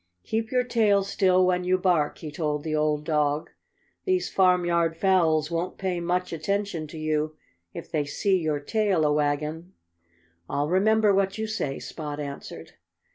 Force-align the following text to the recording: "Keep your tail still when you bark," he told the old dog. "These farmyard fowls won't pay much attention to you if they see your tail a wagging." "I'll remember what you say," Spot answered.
"Keep 0.23 0.49
your 0.51 0.63
tail 0.63 1.03
still 1.03 1.45
when 1.45 1.63
you 1.63 1.77
bark," 1.77 2.17
he 2.17 2.31
told 2.31 2.63
the 2.63 2.75
old 2.75 3.03
dog. 3.05 3.51
"These 4.05 4.31
farmyard 4.31 4.97
fowls 4.97 5.51
won't 5.51 5.77
pay 5.77 5.99
much 5.99 6.33
attention 6.33 6.87
to 6.87 6.97
you 6.97 7.35
if 7.71 7.91
they 7.91 8.05
see 8.05 8.35
your 8.39 8.59
tail 8.59 9.05
a 9.05 9.13
wagging." 9.13 9.73
"I'll 10.49 10.69
remember 10.69 11.13
what 11.13 11.37
you 11.37 11.45
say," 11.45 11.77
Spot 11.77 12.19
answered. 12.19 12.71